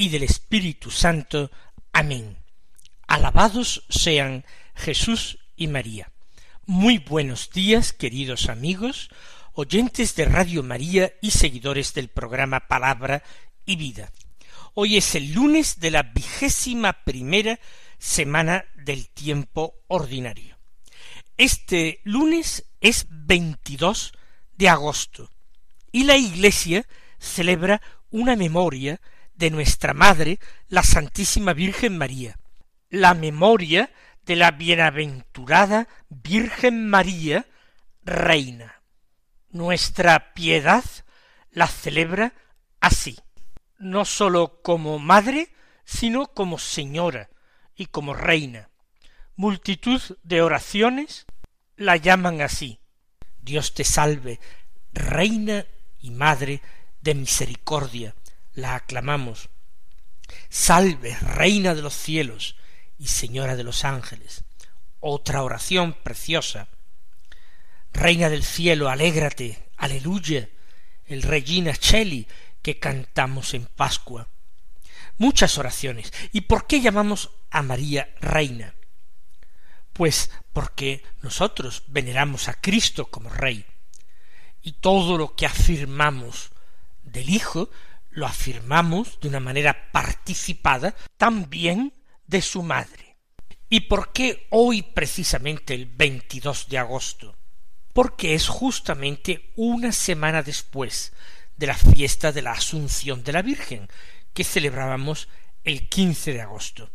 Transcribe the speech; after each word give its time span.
y 0.00 0.08
del 0.08 0.22
Espíritu 0.22 0.90
Santo. 0.90 1.50
Amén. 1.92 2.38
Alabados 3.06 3.84
sean 3.90 4.46
Jesús 4.74 5.40
y 5.56 5.68
María. 5.68 6.10
Muy 6.64 6.96
buenos 6.96 7.50
días, 7.50 7.92
queridos 7.92 8.48
amigos, 8.48 9.10
oyentes 9.52 10.14
de 10.14 10.24
Radio 10.24 10.62
María 10.62 11.12
y 11.20 11.32
seguidores 11.32 11.92
del 11.92 12.08
programa 12.08 12.60
Palabra 12.60 13.22
y 13.66 13.76
Vida. 13.76 14.10
Hoy 14.72 14.96
es 14.96 15.14
el 15.16 15.34
lunes 15.34 15.80
de 15.80 15.90
la 15.90 16.02
vigésima 16.04 16.94
primera 17.04 17.60
semana 17.98 18.64
del 18.76 19.10
tiempo 19.10 19.74
ordinario. 19.86 20.56
Este 21.36 22.00
lunes 22.04 22.64
es 22.80 23.06
22 23.10 24.14
de 24.56 24.70
agosto 24.70 25.30
y 25.92 26.04
la 26.04 26.16
Iglesia 26.16 26.86
celebra 27.18 27.82
una 28.10 28.34
memoria 28.34 28.98
de 29.40 29.50
nuestra 29.50 29.94
Madre, 29.94 30.38
la 30.68 30.82
Santísima 30.82 31.54
Virgen 31.54 31.96
María, 31.96 32.38
la 32.90 33.14
memoria 33.14 33.90
de 34.26 34.36
la 34.36 34.50
bienaventurada 34.50 35.88
Virgen 36.10 36.88
María, 36.88 37.46
Reina. 38.04 38.82
Nuestra 39.48 40.34
piedad 40.34 40.84
la 41.52 41.66
celebra 41.66 42.34
así, 42.80 43.18
no 43.78 44.04
sólo 44.04 44.60
como 44.60 44.98
Madre, 44.98 45.48
sino 45.84 46.26
como 46.26 46.58
Señora 46.58 47.30
y 47.74 47.86
como 47.86 48.12
Reina. 48.12 48.68
Multitud 49.36 50.02
de 50.22 50.42
oraciones 50.42 51.24
la 51.76 51.96
llaman 51.96 52.42
así. 52.42 52.78
Dios 53.40 53.72
te 53.72 53.84
salve, 53.84 54.38
Reina 54.92 55.64
y 55.98 56.10
Madre 56.10 56.60
de 57.00 57.14
misericordia, 57.14 58.14
la 58.60 58.76
aclamamos. 58.76 59.48
Salve, 60.48 61.16
Reina 61.20 61.74
de 61.74 61.82
los 61.82 61.94
cielos 61.94 62.56
y 62.98 63.08
Señora 63.08 63.56
de 63.56 63.64
los 63.64 63.84
ángeles. 63.84 64.44
Otra 65.00 65.42
oración 65.42 65.94
preciosa. 65.94 66.68
Reina 67.92 68.28
del 68.28 68.44
cielo, 68.44 68.88
alégrate, 68.88 69.70
aleluya, 69.76 70.48
el 71.06 71.22
Regina 71.22 71.74
Cheli 71.74 72.28
que 72.62 72.78
cantamos 72.78 73.54
en 73.54 73.66
Pascua. 73.66 74.28
Muchas 75.18 75.58
oraciones. 75.58 76.12
¿Y 76.32 76.42
por 76.42 76.66
qué 76.66 76.80
llamamos 76.80 77.30
a 77.50 77.62
María 77.62 78.14
Reina? 78.20 78.74
Pues 79.92 80.30
porque 80.52 81.02
nosotros 81.22 81.82
veneramos 81.88 82.48
a 82.48 82.54
Cristo 82.54 83.06
como 83.06 83.28
Rey. 83.28 83.66
Y 84.62 84.72
todo 84.72 85.18
lo 85.18 85.34
que 85.34 85.46
afirmamos 85.46 86.50
del 87.02 87.30
Hijo 87.30 87.70
lo 88.10 88.26
afirmamos 88.26 89.18
de 89.20 89.28
una 89.28 89.40
manera 89.40 89.90
participada 89.92 90.94
también 91.16 91.92
de 92.26 92.42
su 92.42 92.62
madre. 92.62 93.16
¿Y 93.68 93.80
por 93.80 94.12
qué 94.12 94.46
hoy 94.50 94.82
precisamente 94.82 95.74
el 95.74 95.86
22 95.86 96.68
de 96.68 96.78
agosto? 96.78 97.36
Porque 97.92 98.34
es 98.34 98.48
justamente 98.48 99.52
una 99.56 99.92
semana 99.92 100.42
después 100.42 101.12
de 101.56 101.66
la 101.66 101.76
fiesta 101.76 102.32
de 102.32 102.42
la 102.42 102.52
Asunción 102.52 103.22
de 103.22 103.32
la 103.32 103.42
Virgen, 103.42 103.88
que 104.32 104.44
celebrábamos 104.44 105.28
el 105.62 105.88
15 105.88 106.32
de 106.32 106.40
agosto. 106.40 106.90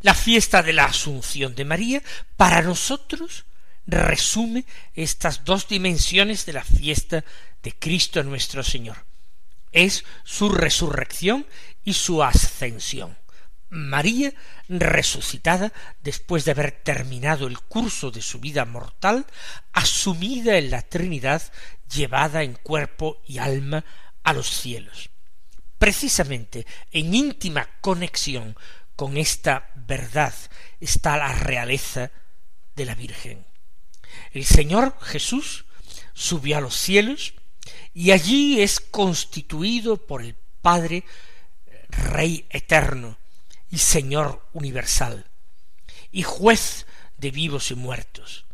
La 0.00 0.14
fiesta 0.14 0.62
de 0.62 0.74
la 0.74 0.86
Asunción 0.86 1.54
de 1.54 1.64
María 1.64 2.02
para 2.36 2.60
nosotros 2.60 3.46
resume 3.86 4.66
estas 4.94 5.44
dos 5.44 5.68
dimensiones 5.68 6.44
de 6.44 6.54
la 6.54 6.64
fiesta 6.64 7.24
de 7.62 7.72
Cristo 7.78 8.22
nuestro 8.22 8.62
Señor 8.62 9.06
es 9.74 10.04
su 10.22 10.48
resurrección 10.48 11.46
y 11.84 11.92
su 11.92 12.22
ascensión. 12.22 13.18
María, 13.68 14.32
resucitada 14.68 15.72
después 16.02 16.44
de 16.44 16.52
haber 16.52 16.70
terminado 16.70 17.48
el 17.48 17.58
curso 17.58 18.10
de 18.10 18.22
su 18.22 18.38
vida 18.38 18.64
mortal, 18.64 19.26
asumida 19.72 20.56
en 20.56 20.70
la 20.70 20.82
Trinidad, 20.82 21.42
llevada 21.92 22.44
en 22.44 22.54
cuerpo 22.54 23.20
y 23.26 23.38
alma 23.38 23.84
a 24.22 24.32
los 24.32 24.48
cielos. 24.48 25.10
Precisamente 25.76 26.66
en 26.92 27.14
íntima 27.14 27.68
conexión 27.80 28.56
con 28.94 29.16
esta 29.16 29.70
verdad 29.74 30.34
está 30.78 31.16
la 31.16 31.32
realeza 31.32 32.12
de 32.76 32.84
la 32.84 32.94
Virgen. 32.94 33.44
El 34.30 34.44
Señor 34.44 34.96
Jesús 35.00 35.64
subió 36.12 36.58
a 36.58 36.60
los 36.60 36.76
cielos, 36.76 37.34
y 37.92 38.10
allí 38.10 38.60
es 38.60 38.80
constituido 38.80 39.96
por 39.96 40.22
el 40.22 40.34
Padre, 40.60 41.04
Rey 41.88 42.46
eterno 42.50 43.16
y 43.70 43.78
Señor 43.78 44.48
universal, 44.52 45.26
y 46.10 46.22
juez 46.22 46.86
de 47.18 47.30
vivos 47.30 47.70
y 47.70 47.74
muertos. 47.74 48.46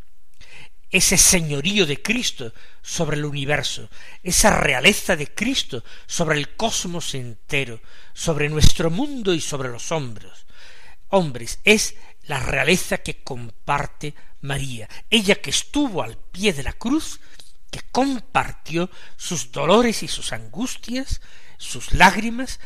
Ese 0.90 1.16
señorío 1.16 1.86
de 1.86 2.02
Cristo 2.02 2.52
sobre 2.82 3.16
el 3.16 3.24
universo, 3.24 3.88
esa 4.22 4.50
realeza 4.58 5.14
de 5.14 5.32
Cristo 5.32 5.84
sobre 6.06 6.36
el 6.36 6.56
cosmos 6.56 7.14
entero, 7.14 7.80
sobre 8.12 8.48
nuestro 8.48 8.90
mundo 8.90 9.32
y 9.32 9.40
sobre 9.40 9.68
los 9.68 9.92
hombres, 9.92 10.46
hombres, 11.08 11.60
es 11.64 11.94
la 12.24 12.40
realeza 12.40 12.98
que 12.98 13.22
comparte 13.22 14.14
María, 14.40 14.88
ella 15.10 15.36
que 15.36 15.50
estuvo 15.50 16.02
al 16.02 16.16
pie 16.16 16.52
de 16.52 16.62
la 16.62 16.72
cruz 16.72 17.20
que 17.70 17.80
compartió 17.92 18.90
sus 19.16 19.52
dolores 19.52 20.02
y 20.02 20.08
sus 20.08 20.32
angustias, 20.32 21.20
sus 21.58 21.92
lágrimas, 21.92 22.60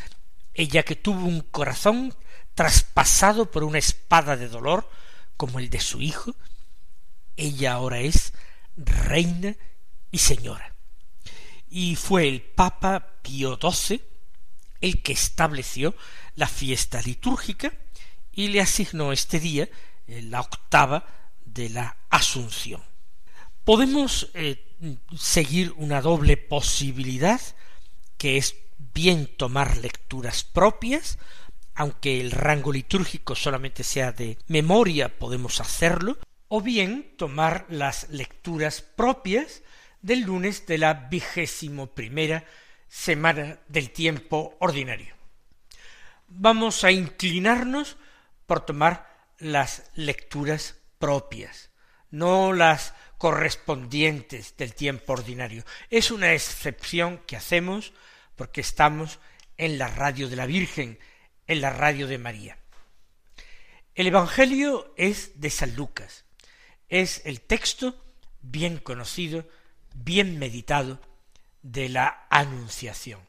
ella 0.54 0.82
que 0.82 0.96
tuvo 0.96 1.26
un 1.26 1.40
corazón 1.40 2.14
traspasado 2.54 3.50
por 3.50 3.64
una 3.64 3.78
espada 3.78 4.36
de 4.36 4.48
dolor 4.48 4.88
como 5.36 5.58
el 5.58 5.68
de 5.70 5.80
su 5.80 6.00
hijo, 6.00 6.34
ella 7.36 7.74
ahora 7.74 8.00
es 8.00 8.32
reina 8.76 9.56
y 10.10 10.18
señora. 10.18 10.74
Y 11.68 11.96
fue 11.96 12.28
el 12.28 12.40
Papa 12.42 13.18
Pío 13.22 13.58
XII 13.60 14.00
el 14.80 15.02
que 15.02 15.12
estableció 15.12 15.96
la 16.36 16.46
fiesta 16.46 17.00
litúrgica 17.02 17.72
y 18.32 18.48
le 18.48 18.60
asignó 18.60 19.12
este 19.12 19.40
día 19.40 19.68
la 20.06 20.40
octava 20.40 21.06
de 21.44 21.70
la 21.70 21.96
Asunción. 22.10 22.82
Podemos 23.64 24.30
eh, 24.34 24.63
seguir 25.16 25.72
una 25.76 26.00
doble 26.00 26.36
posibilidad, 26.36 27.40
que 28.18 28.36
es 28.36 28.56
bien 28.94 29.26
tomar 29.36 29.76
lecturas 29.78 30.44
propias, 30.44 31.18
aunque 31.74 32.20
el 32.20 32.30
rango 32.30 32.72
litúrgico 32.72 33.34
solamente 33.34 33.82
sea 33.82 34.12
de 34.12 34.38
memoria, 34.46 35.18
podemos 35.18 35.60
hacerlo, 35.60 36.18
o 36.48 36.60
bien 36.60 37.14
tomar 37.16 37.66
las 37.68 38.08
lecturas 38.10 38.80
propias 38.82 39.62
del 40.02 40.20
lunes 40.20 40.66
de 40.66 40.78
la 40.78 40.94
vigésimo 40.94 41.88
primera 41.88 42.44
semana 42.88 43.58
del 43.66 43.90
tiempo 43.90 44.56
ordinario. 44.60 45.14
Vamos 46.28 46.84
a 46.84 46.92
inclinarnos 46.92 47.96
por 48.46 48.60
tomar 48.60 49.12
las 49.38 49.90
lecturas 49.94 50.76
propias, 50.98 51.70
no 52.10 52.52
las 52.52 52.94
correspondientes 53.24 54.54
del 54.58 54.74
tiempo 54.74 55.14
ordinario. 55.14 55.64
Es 55.88 56.10
una 56.10 56.34
excepción 56.34 57.22
que 57.26 57.38
hacemos 57.38 57.94
porque 58.36 58.60
estamos 58.60 59.18
en 59.56 59.78
la 59.78 59.88
radio 59.88 60.28
de 60.28 60.36
la 60.36 60.44
Virgen, 60.44 60.98
en 61.46 61.62
la 61.62 61.70
radio 61.70 62.06
de 62.06 62.18
María. 62.18 62.58
El 63.94 64.08
Evangelio 64.08 64.92
es 64.98 65.40
de 65.40 65.48
San 65.48 65.74
Lucas. 65.74 66.26
Es 66.90 67.22
el 67.24 67.40
texto 67.40 67.96
bien 68.42 68.76
conocido, 68.76 69.48
bien 69.94 70.38
meditado 70.38 71.00
de 71.62 71.88
la 71.88 72.26
Anunciación. 72.28 73.20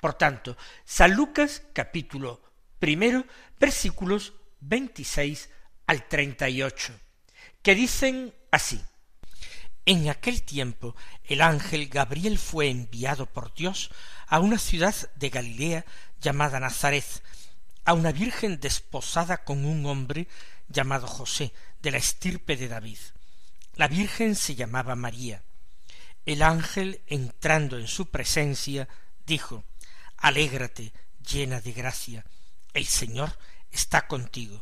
Por 0.00 0.14
tanto, 0.14 0.56
San 0.86 1.12
Lucas 1.12 1.62
capítulo 1.74 2.40
primero, 2.78 3.26
versículos 3.60 4.32
26 4.60 5.50
al 5.88 6.08
38, 6.08 6.98
que 7.60 7.74
dicen 7.74 8.32
así. 8.50 8.80
En 9.88 10.08
aquel 10.08 10.42
tiempo 10.42 10.96
el 11.22 11.40
ángel 11.40 11.88
Gabriel 11.88 12.40
fue 12.40 12.68
enviado 12.70 13.26
por 13.26 13.54
Dios 13.54 13.92
a 14.26 14.40
una 14.40 14.58
ciudad 14.58 14.94
de 15.14 15.30
Galilea 15.30 15.86
llamada 16.20 16.58
Nazaret, 16.58 17.04
a 17.84 17.94
una 17.94 18.10
virgen 18.10 18.58
desposada 18.58 19.44
con 19.44 19.64
un 19.64 19.86
hombre 19.86 20.26
llamado 20.68 21.06
José, 21.06 21.52
de 21.82 21.92
la 21.92 21.98
estirpe 21.98 22.56
de 22.56 22.66
David. 22.66 22.98
La 23.76 23.86
virgen 23.86 24.34
se 24.34 24.56
llamaba 24.56 24.96
María. 24.96 25.44
El 26.24 26.42
ángel, 26.42 27.00
entrando 27.06 27.78
en 27.78 27.86
su 27.86 28.10
presencia, 28.10 28.88
dijo 29.24 29.62
Alégrate, 30.16 30.92
llena 31.24 31.60
de 31.60 31.72
gracia, 31.72 32.24
el 32.74 32.86
Señor 32.86 33.38
está 33.70 34.08
contigo. 34.08 34.60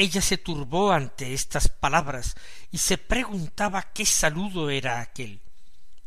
Ella 0.00 0.22
se 0.22 0.38
turbó 0.38 0.92
ante 0.92 1.34
estas 1.34 1.66
palabras 1.66 2.36
y 2.70 2.78
se 2.78 2.98
preguntaba 2.98 3.82
qué 3.92 4.06
saludo 4.06 4.70
era 4.70 5.00
aquel. 5.00 5.40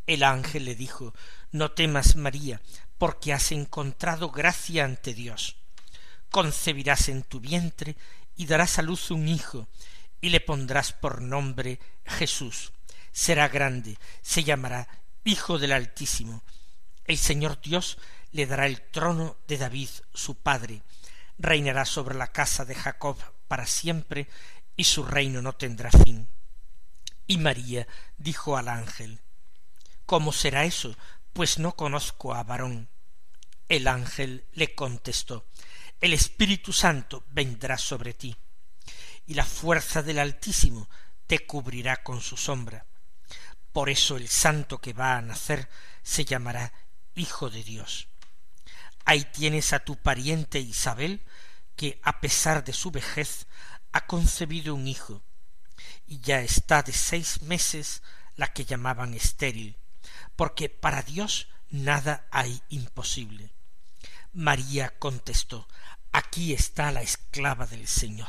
El 0.06 0.22
ángel 0.22 0.64
le 0.64 0.74
dijo 0.74 1.12
No 1.50 1.72
temas, 1.72 2.16
María, 2.16 2.62
porque 2.96 3.34
has 3.34 3.52
encontrado 3.52 4.30
gracia 4.30 4.86
ante 4.86 5.12
Dios. 5.12 5.56
Concebirás 6.30 7.10
en 7.10 7.22
tu 7.22 7.38
vientre 7.38 7.94
y 8.34 8.46
darás 8.46 8.78
a 8.78 8.82
luz 8.82 9.10
un 9.10 9.28
hijo, 9.28 9.68
y 10.22 10.30
le 10.30 10.40
pondrás 10.40 10.94
por 10.94 11.20
nombre 11.20 11.78
Jesús. 12.06 12.72
Será 13.12 13.48
grande, 13.48 13.98
se 14.22 14.42
llamará 14.42 14.88
Hijo 15.22 15.58
del 15.58 15.72
Altísimo. 15.72 16.42
El 17.04 17.18
Señor 17.18 17.60
Dios 17.60 17.98
le 18.30 18.46
dará 18.46 18.64
el 18.64 18.80
trono 18.80 19.36
de 19.46 19.58
David, 19.58 19.90
su 20.14 20.34
padre. 20.36 20.80
Reinará 21.36 21.84
sobre 21.84 22.14
la 22.14 22.28
casa 22.28 22.64
de 22.64 22.74
Jacob 22.74 23.18
para 23.52 23.66
siempre, 23.66 24.28
y 24.76 24.84
su 24.84 25.04
reino 25.04 25.42
no 25.42 25.52
tendrá 25.52 25.90
fin. 25.90 26.26
Y 27.26 27.36
María 27.36 27.86
dijo 28.16 28.56
al 28.56 28.66
ángel, 28.66 29.20
¿Cómo 30.06 30.32
será 30.32 30.64
eso? 30.64 30.96
Pues 31.34 31.58
no 31.58 31.76
conozco 31.76 32.32
a 32.32 32.44
varón. 32.44 32.88
El 33.68 33.88
ángel 33.88 34.46
le 34.54 34.74
contestó, 34.74 35.44
El 36.00 36.14
Espíritu 36.14 36.72
Santo 36.72 37.26
vendrá 37.28 37.76
sobre 37.76 38.14
ti, 38.14 38.34
y 39.26 39.34
la 39.34 39.44
fuerza 39.44 40.02
del 40.02 40.18
Altísimo 40.18 40.88
te 41.26 41.46
cubrirá 41.46 42.02
con 42.02 42.22
su 42.22 42.38
sombra. 42.38 42.86
Por 43.70 43.90
eso 43.90 44.16
el 44.16 44.28
santo 44.28 44.78
que 44.78 44.94
va 44.94 45.18
a 45.18 45.20
nacer 45.20 45.68
se 46.02 46.24
llamará 46.24 46.72
Hijo 47.16 47.50
de 47.50 47.62
Dios. 47.62 48.08
Ahí 49.04 49.26
tienes 49.30 49.74
a 49.74 49.80
tu 49.80 49.96
pariente 49.96 50.58
Isabel, 50.58 51.20
que 51.76 52.00
a 52.02 52.20
pesar 52.20 52.64
de 52.64 52.72
su 52.72 52.90
vejez 52.90 53.46
ha 53.92 54.06
concebido 54.06 54.74
un 54.74 54.88
hijo, 54.88 55.22
y 56.06 56.20
ya 56.20 56.40
está 56.40 56.82
de 56.82 56.92
seis 56.92 57.42
meses 57.42 58.02
la 58.36 58.52
que 58.52 58.64
llamaban 58.64 59.14
estéril, 59.14 59.76
porque 60.36 60.68
para 60.68 61.02
Dios 61.02 61.48
nada 61.70 62.26
hay 62.30 62.62
imposible. 62.68 63.52
María 64.32 64.98
contestó, 64.98 65.68
aquí 66.10 66.52
está 66.52 66.90
la 66.92 67.02
esclava 67.02 67.66
del 67.66 67.86
Señor, 67.86 68.28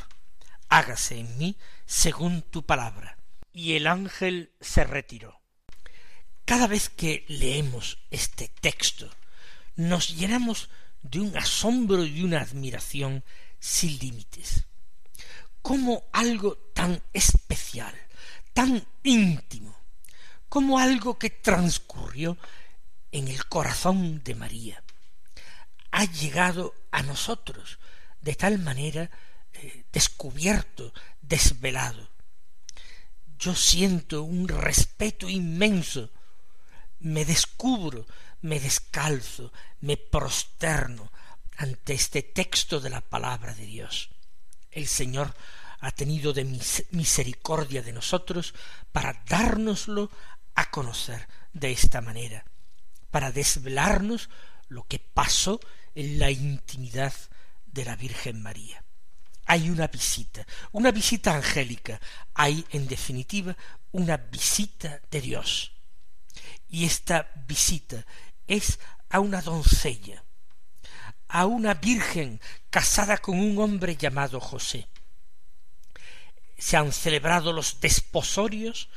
hágase 0.69 1.19
en 1.19 1.37
mí 1.37 1.57
según 1.85 2.41
tu 2.41 2.65
palabra. 2.65 3.17
Y 3.51 3.75
el 3.75 3.85
ángel 3.85 4.51
se 4.59 4.83
retiró. 4.83 5.39
Cada 6.45 6.67
vez 6.67 6.89
que 6.89 7.23
leemos 7.27 7.99
este 8.09 8.47
texto, 8.47 9.09
nos 9.75 10.09
llenamos 10.09 10.69
de 11.03 11.19
un 11.19 11.37
asombro 11.37 12.03
y 12.05 12.23
una 12.23 12.41
admiración 12.41 13.23
sin 13.59 13.99
límites. 13.99 14.65
Como 15.61 16.05
algo 16.11 16.57
tan 16.73 17.01
especial, 17.13 17.93
tan 18.53 18.85
íntimo, 19.03 19.77
como 20.49 20.79
algo 20.79 21.17
que 21.19 21.29
transcurrió 21.29 22.37
en 23.11 23.27
el 23.27 23.45
corazón 23.45 24.23
de 24.23 24.35
María, 24.35 24.83
ha 25.91 26.05
llegado 26.05 26.73
a 26.91 27.03
nosotros 27.03 27.79
de 28.21 28.35
tal 28.35 28.59
manera 28.59 29.09
eh, 29.53 29.85
descubierto, 29.91 30.93
desvelado. 31.21 32.09
Yo 33.37 33.53
siento 33.55 34.23
un 34.23 34.47
respeto 34.47 35.29
inmenso, 35.29 36.09
me 36.99 37.25
descubro 37.25 38.07
me 38.43 38.59
descalzo, 38.59 39.51
me 39.81 39.97
prosterno 39.97 41.11
ante 41.57 41.93
este 41.93 42.23
texto 42.23 42.79
de 42.79 42.89
la 42.89 43.01
palabra 43.01 43.53
de 43.53 43.65
Dios. 43.65 44.09
El 44.71 44.87
Señor 44.87 45.33
ha 45.79 45.91
tenido 45.91 46.33
de 46.33 46.45
misericordia 46.91 47.81
de 47.81 47.93
nosotros 47.93 48.53
para 48.91 49.23
dárnoslo 49.27 50.09
a 50.55 50.69
conocer 50.71 51.27
de 51.53 51.71
esta 51.71 52.01
manera, 52.01 52.45
para 53.11 53.31
desvelarnos 53.31 54.29
lo 54.69 54.87
que 54.87 54.99
pasó 54.99 55.59
en 55.95 56.19
la 56.19 56.31
intimidad 56.31 57.13
de 57.65 57.85
la 57.85 57.95
Virgen 57.95 58.41
María. 58.41 58.83
Hay 59.45 59.69
una 59.69 59.87
visita, 59.87 60.45
una 60.71 60.91
visita 60.91 61.35
angélica, 61.35 61.99
hay 62.33 62.65
en 62.71 62.87
definitiva 62.87 63.55
una 63.91 64.17
visita 64.17 65.01
de 65.11 65.21
Dios. 65.21 65.71
Y 66.69 66.85
esta 66.85 67.29
visita 67.47 68.05
es 68.47 68.79
a 69.09 69.19
una 69.19 69.41
doncella, 69.41 70.23
a 71.27 71.45
una 71.45 71.73
virgen 71.75 72.41
casada 72.69 73.17
con 73.17 73.39
un 73.39 73.57
hombre 73.59 73.95
llamado 73.95 74.39
José. 74.39 74.87
Se 76.57 76.77
han 76.77 76.91
celebrado 76.91 77.53
los 77.53 77.79
desposorios, 77.79 78.89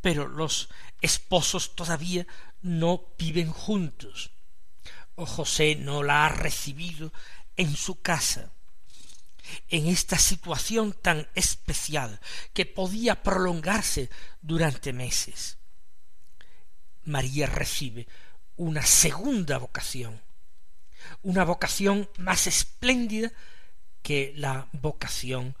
pero 0.00 0.26
los 0.26 0.68
esposos 1.00 1.74
todavía 1.76 2.26
no 2.62 3.14
viven 3.18 3.50
juntos. 3.50 4.30
O 5.14 5.26
José 5.26 5.76
no 5.76 6.02
la 6.02 6.26
ha 6.26 6.28
recibido 6.30 7.12
en 7.56 7.76
su 7.76 8.00
casa. 8.00 8.52
En 9.68 9.86
esta 9.86 10.18
situación 10.18 10.92
tan 10.92 11.28
especial 11.34 12.20
que 12.52 12.66
podía 12.66 13.22
prolongarse 13.22 14.10
durante 14.40 14.92
meses. 14.92 15.58
María 17.04 17.46
recibe 17.46 18.06
una 18.60 18.84
segunda 18.84 19.56
vocación, 19.56 20.20
una 21.22 21.44
vocación 21.44 22.10
más 22.18 22.46
espléndida 22.46 23.32
que 24.02 24.34
la 24.36 24.68
vocación 24.72 25.56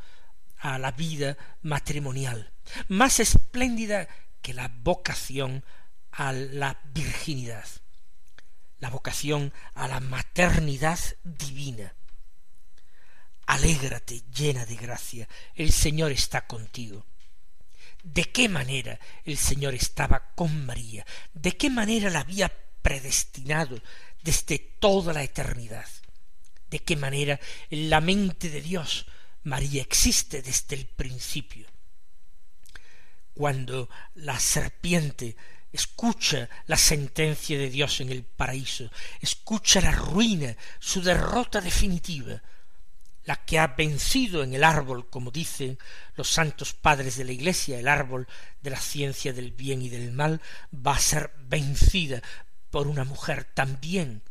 a 0.58 0.78
la 0.78 0.90
vida 0.92 1.38
matrimonial, 1.62 2.52
más 2.88 3.18
espléndida 3.18 4.06
que 4.42 4.52
la 4.52 4.68
vocación 4.68 5.64
a 6.12 6.32
la 6.32 6.78
virginidad, 6.92 7.64
la 8.80 8.90
vocación 8.90 9.54
a 9.72 9.88
la 9.88 10.00
maternidad 10.00 10.98
divina. 11.24 11.94
Alégrate 13.46 14.24
llena 14.30 14.66
de 14.66 14.76
gracia, 14.76 15.26
el 15.54 15.72
Señor 15.72 16.12
está 16.12 16.46
contigo. 16.46 17.06
¿De 18.02 18.30
qué 18.30 18.50
manera 18.50 19.00
el 19.24 19.38
Señor 19.38 19.72
estaba 19.72 20.32
con 20.34 20.66
María? 20.66 21.06
¿De 21.32 21.56
qué 21.56 21.70
manera 21.70 22.10
la 22.10 22.20
había 22.20 22.52
predestinado 22.82 23.80
desde 24.22 24.58
toda 24.58 25.12
la 25.12 25.22
eternidad. 25.22 25.86
De 26.68 26.78
qué 26.80 26.96
manera 26.96 27.40
en 27.70 27.90
la 27.90 28.00
mente 28.00 28.48
de 28.48 28.60
Dios 28.60 29.06
María 29.42 29.82
existe 29.82 30.42
desde 30.42 30.76
el 30.76 30.86
principio. 30.86 31.66
Cuando 33.34 33.88
la 34.16 34.38
serpiente 34.38 35.36
escucha 35.72 36.48
la 36.66 36.76
sentencia 36.76 37.58
de 37.58 37.70
Dios 37.70 38.00
en 38.00 38.10
el 38.10 38.24
paraíso, 38.24 38.90
escucha 39.20 39.80
la 39.80 39.92
ruina, 39.92 40.56
su 40.78 41.00
derrota 41.00 41.60
definitiva, 41.60 42.42
la 43.24 43.36
que 43.44 43.58
ha 43.58 43.68
vencido 43.68 44.42
en 44.42 44.54
el 44.54 44.64
árbol, 44.64 45.08
como 45.08 45.30
dicen 45.30 45.78
los 46.16 46.28
santos 46.28 46.74
padres 46.74 47.16
de 47.16 47.24
la 47.24 47.32
Iglesia, 47.32 47.78
el 47.78 47.88
árbol 47.88 48.26
de 48.60 48.70
la 48.70 48.80
ciencia 48.80 49.32
del 49.32 49.52
bien 49.52 49.82
y 49.82 49.88
del 49.88 50.12
mal, 50.12 50.40
va 50.74 50.96
a 50.96 51.00
ser 51.00 51.32
vencida 51.38 52.22
por 52.70 52.86
una 52.86 53.04
mujer 53.04 53.44
también 53.44 54.22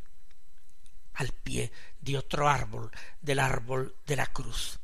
al 1.14 1.30
pie 1.30 1.72
de 2.00 2.18
otro 2.18 2.48
árbol, 2.48 2.92
del 3.22 3.40
árbol 3.40 3.96
de 4.06 4.16
la 4.16 4.28
cruz. 4.28 4.80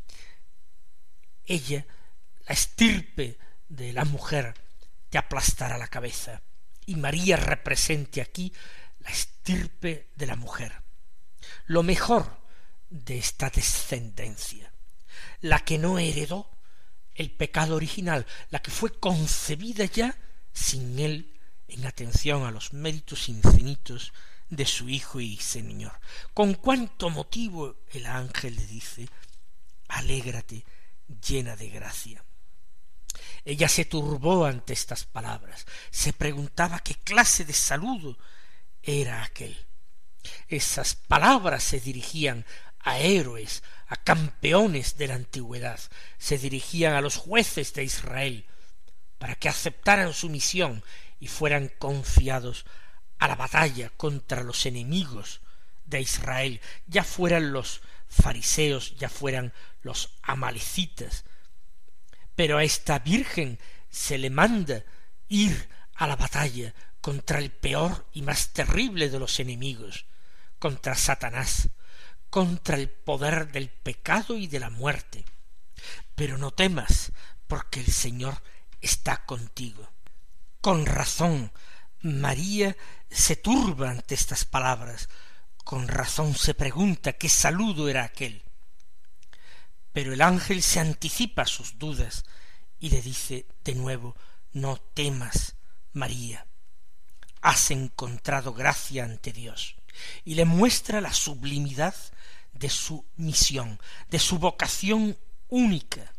Ella, 1.45 1.85
la 2.47 2.53
estirpe 2.53 3.37
de 3.69 3.93
la 3.93 4.05
mujer, 4.05 4.53
te 5.09 5.17
aplastará 5.17 5.77
la 5.77 5.87
cabeza. 5.87 6.41
Y 6.85 6.95
María 6.95 7.37
represente 7.37 8.21
aquí 8.21 8.53
la 8.99 9.11
estirpe 9.11 10.11
de 10.15 10.25
la 10.25 10.35
mujer. 10.35 10.83
Lo 11.67 11.83
mejor 11.83 12.37
de 12.89 13.17
esta 13.17 13.49
descendencia, 13.49 14.71
la 15.41 15.59
que 15.59 15.77
no 15.77 15.97
heredó 15.99 16.49
el 17.13 17.31
pecado 17.31 17.75
original, 17.75 18.25
la 18.49 18.61
que 18.61 18.71
fue 18.71 18.99
concebida 18.99 19.85
ya 19.85 20.17
sin 20.53 20.99
él 20.99 21.34
en 21.67 21.85
atención 21.85 22.45
a 22.45 22.51
los 22.51 22.73
méritos 22.73 23.29
infinitos 23.29 24.13
de 24.49 24.65
su 24.65 24.89
Hijo 24.89 25.19
y 25.19 25.37
Señor. 25.37 25.93
Con 26.33 26.53
cuánto 26.53 27.09
motivo 27.09 27.77
el 27.91 28.05
ángel 28.05 28.55
le 28.55 28.65
dice, 28.67 29.09
alégrate 29.87 30.63
llena 31.27 31.55
de 31.55 31.69
gracia. 31.69 32.23
Ella 33.43 33.69
se 33.69 33.85
turbó 33.85 34.45
ante 34.45 34.73
estas 34.73 35.05
palabras, 35.05 35.65
se 35.91 36.13
preguntaba 36.13 36.79
qué 36.79 36.95
clase 36.95 37.45
de 37.45 37.53
saludo 37.53 38.17
era 38.81 39.23
aquel. 39.23 39.55
Esas 40.47 40.95
palabras 40.95 41.63
se 41.63 41.79
dirigían 41.79 42.45
a 42.79 42.99
héroes, 42.99 43.63
a 43.87 43.95
campeones 43.97 44.97
de 44.97 45.07
la 45.07 45.15
antigüedad, 45.15 45.79
se 46.17 46.37
dirigían 46.37 46.93
a 46.93 47.01
los 47.01 47.17
jueces 47.17 47.73
de 47.73 47.83
Israel 47.83 48.45
para 49.17 49.35
que 49.35 49.49
aceptaran 49.49 50.13
su 50.13 50.29
misión 50.29 50.83
y 51.19 51.27
fueran 51.27 51.71
confiados 51.79 52.65
a 53.19 53.27
la 53.27 53.35
batalla 53.35 53.89
contra 53.89 54.43
los 54.43 54.65
enemigos 54.65 55.41
de 55.85 56.01
Israel, 56.01 56.61
ya 56.87 57.03
fueran 57.03 57.53
los 57.53 57.81
fariseos, 58.07 58.95
ya 58.97 59.09
fueran 59.09 59.53
los 59.81 60.17
amalecitas. 60.21 61.25
Pero 62.35 62.57
a 62.57 62.63
esta 62.63 62.99
Virgen 62.99 63.59
se 63.89 64.17
le 64.17 64.29
manda 64.29 64.83
ir 65.29 65.69
a 65.95 66.07
la 66.07 66.15
batalla 66.15 66.73
contra 67.01 67.39
el 67.39 67.51
peor 67.51 68.07
y 68.13 68.21
más 68.21 68.49
terrible 68.49 69.09
de 69.09 69.19
los 69.19 69.39
enemigos, 69.39 70.05
contra 70.59 70.95
Satanás, 70.95 71.69
contra 72.29 72.75
el 72.77 72.89
poder 72.89 73.51
del 73.51 73.69
pecado 73.69 74.37
y 74.37 74.47
de 74.47 74.59
la 74.59 74.69
muerte. 74.69 75.23
Pero 76.15 76.37
no 76.37 76.51
temas, 76.51 77.11
porque 77.47 77.79
el 77.79 77.91
Señor 77.91 78.41
está 78.81 79.25
contigo. 79.25 79.94
Con 80.65 80.87
razón, 80.87 81.51
María 82.01 82.75
se 83.07 83.35
turba 83.35 83.91
ante 83.91 84.15
estas 84.15 84.45
palabras, 84.45 85.09
con 85.63 85.87
razón 85.87 86.33
se 86.33 86.55
pregunta 86.55 87.13
qué 87.13 87.29
saludo 87.29 87.87
era 87.87 88.03
aquel. 88.03 88.41
Pero 89.93 90.11
el 90.11 90.23
ángel 90.23 90.63
se 90.63 90.79
anticipa 90.79 91.43
a 91.43 91.45
sus 91.45 91.77
dudas 91.77 92.25
y 92.79 92.89
le 92.89 93.03
dice 93.03 93.45
de 93.63 93.75
nuevo 93.75 94.15
No 94.53 94.77
temas, 94.77 95.55
María. 95.93 96.47
Has 97.41 97.69
encontrado 97.69 98.51
gracia 98.51 99.03
ante 99.03 99.33
Dios 99.33 99.75
y 100.23 100.33
le 100.33 100.45
muestra 100.45 100.99
la 100.99 101.13
sublimidad 101.13 101.93
de 102.53 102.71
su 102.71 103.05
misión, 103.17 103.79
de 104.09 104.17
su 104.17 104.39
vocación 104.39 105.15
única. 105.47 106.11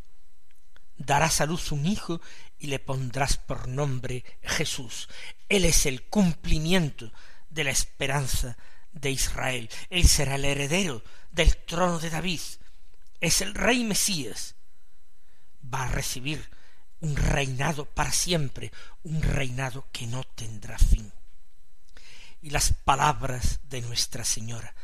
Darás 0.98 1.40
a 1.40 1.46
luz 1.46 1.72
un 1.72 1.84
hijo 1.84 2.20
y 2.58 2.68
le 2.68 2.78
pondrás 2.78 3.36
por 3.36 3.68
nombre 3.68 4.24
Jesús. 4.42 5.08
Él 5.48 5.64
es 5.64 5.86
el 5.86 6.04
cumplimiento 6.04 7.12
de 7.50 7.64
la 7.64 7.70
esperanza 7.70 8.56
de 8.92 9.10
Israel. 9.10 9.68
Él 9.90 10.06
será 10.08 10.36
el 10.36 10.44
heredero 10.44 11.02
del 11.30 11.56
trono 11.56 11.98
de 11.98 12.10
David. 12.10 12.40
Es 13.20 13.40
el 13.40 13.54
rey 13.54 13.84
Mesías. 13.84 14.54
Va 15.62 15.84
a 15.84 15.90
recibir 15.90 16.48
un 17.00 17.16
reinado 17.16 17.84
para 17.84 18.12
siempre, 18.12 18.72
un 19.02 19.22
reinado 19.22 19.86
que 19.92 20.06
no 20.06 20.24
tendrá 20.24 20.78
fin. 20.78 21.12
Y 22.40 22.50
las 22.50 22.72
palabras 22.72 23.60
de 23.68 23.82
Nuestra 23.82 24.24
Señora 24.24 24.74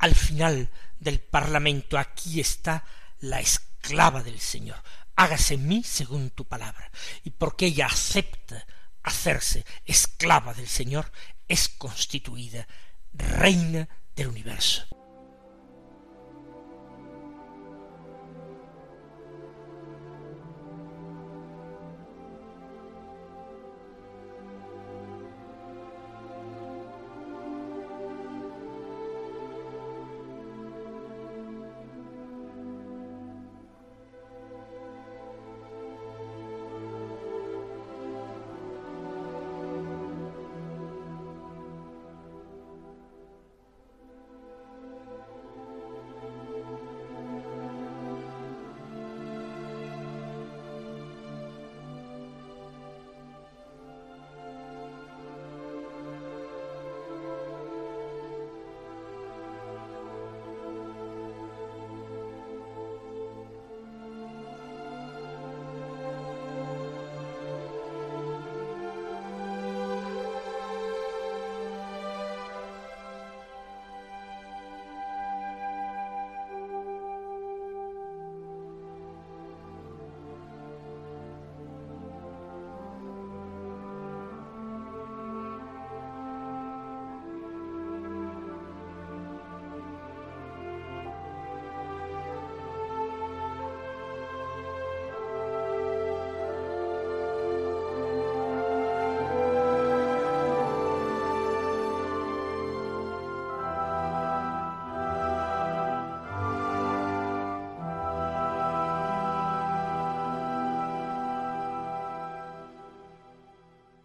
al 0.00 0.14
final 0.14 0.70
del 0.98 1.20
Parlamento, 1.20 1.98
aquí 1.98 2.40
está 2.40 2.84
la 3.20 3.38
esclava 3.40 4.22
del 4.22 4.40
Señor, 4.40 4.82
hágase 5.20 5.54
en 5.54 5.68
mí 5.68 5.82
según 5.84 6.30
tu 6.30 6.46
palabra. 6.46 6.90
Y 7.24 7.30
porque 7.30 7.66
ella 7.66 7.86
acepta 7.86 8.66
hacerse 9.02 9.64
esclava 9.84 10.54
del 10.54 10.68
Señor, 10.68 11.12
es 11.46 11.68
constituida 11.68 12.66
reina 13.12 13.88
del 14.16 14.28
universo. 14.28 14.99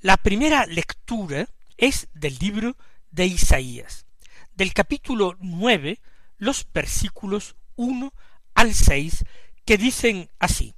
La 0.06 0.18
primera 0.18 0.68
lectura 0.68 1.50
es 1.78 2.10
del 2.14 2.38
libro 2.38 2.78
de 3.10 3.26
Isaías, 3.26 4.06
del 4.54 4.72
capítulo 4.72 5.36
nueve, 5.40 6.00
los 6.38 6.68
versículos 6.72 7.56
uno 7.76 8.14
al 8.54 8.76
seis, 8.76 9.26
que 9.66 9.80
dicen 9.80 10.30
así 10.38 10.76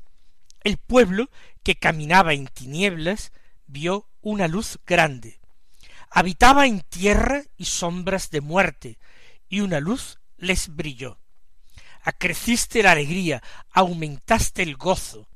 El 0.64 0.78
pueblo 0.78 1.30
que 1.62 1.76
caminaba 1.76 2.34
en 2.34 2.48
tinieblas 2.48 3.34
vio 3.66 4.08
una 4.22 4.48
luz 4.48 4.80
grande. 4.88 5.42
Habitaba 6.10 6.66
en 6.66 6.80
tierra 6.80 7.44
y 7.58 7.66
sombras 7.66 8.30
de 8.30 8.40
muerte, 8.40 8.98
y 9.50 9.60
una 9.60 9.82
luz 9.82 10.20
les 10.38 10.74
brilló. 10.74 11.20
Acreciste 12.02 12.82
la 12.82 12.92
alegría, 12.92 13.44
aumentaste 13.72 14.64
el 14.64 14.78
gozo. 14.78 15.28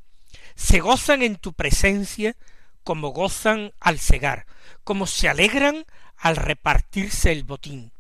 Se 0.56 0.80
gozan 0.80 1.24
en 1.24 1.36
tu 1.36 1.52
presencia 1.52 2.38
como 2.84 3.10
gozan 3.10 3.74
al 3.80 4.00
segar, 4.00 4.46
como 4.84 5.08
se 5.08 5.30
alegran 5.30 5.86
al 6.18 6.36
repartirse 6.36 7.32
el 7.32 7.44
botín, 7.44 7.92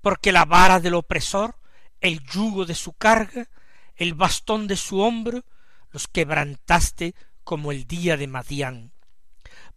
porque 0.00 0.32
la 0.32 0.44
vara 0.44 0.80
del 0.80 0.94
opresor, 0.94 1.56
el 2.00 2.20
yugo 2.24 2.64
de 2.66 2.74
su 2.74 2.92
carga, 2.92 3.48
el 3.96 4.14
bastón 4.14 4.66
de 4.66 4.76
su 4.76 5.00
hombro, 5.00 5.44
los 5.90 6.08
quebrantaste 6.08 7.14
como 7.44 7.72
el 7.72 7.86
día 7.86 8.16
de 8.16 8.26
Madián, 8.26 8.92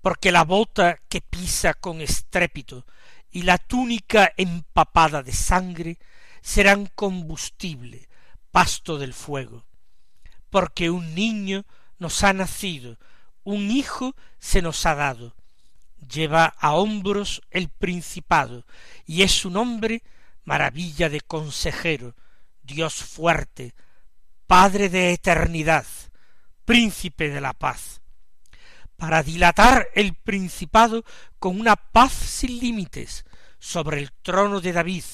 porque 0.02 0.32
la 0.32 0.44
bota 0.44 1.00
que 1.10 1.22
pisa 1.22 1.74
con 1.74 2.02
estrépito 2.02 2.86
y 3.32 3.44
la 3.44 3.58
túnica 3.58 4.34
empapada 4.38 5.22
de 5.22 5.34
sangre 5.34 6.00
serán 6.42 6.88
combustible, 6.88 8.08
pasto 8.52 8.98
del 8.98 9.14
fuego, 9.14 9.66
porque 10.50 10.90
un 10.90 11.14
niño 11.14 11.66
nos 12.00 12.24
ha 12.24 12.34
nacido, 12.34 12.98
un 13.48 13.72
hijo 13.72 14.14
se 14.40 14.62
nos 14.62 14.86
ha 14.86 14.94
dado, 14.94 15.34
lleva 16.06 16.54
a 16.60 16.74
hombros 16.74 17.42
el 17.50 17.70
principado, 17.70 18.66
y 19.06 19.22
es 19.22 19.32
su 19.32 19.50
nombre 19.50 20.04
maravilla 20.44 21.08
de 21.08 21.22
consejero, 21.22 22.14
Dios 22.62 22.96
fuerte, 22.96 23.74
Padre 24.48 24.90
de 24.90 25.14
eternidad, 25.14 25.86
príncipe 26.66 27.30
de 27.30 27.40
la 27.40 27.54
paz, 27.54 28.02
para 28.98 29.24
dilatar 29.24 29.88
el 29.96 30.14
principado 30.14 31.06
con 31.40 31.58
una 31.58 31.78
paz 31.78 32.12
sin 32.12 32.60
límites 32.60 33.24
sobre 33.60 34.02
el 34.02 34.12
trono 34.12 34.60
de 34.60 34.74
David 34.74 35.06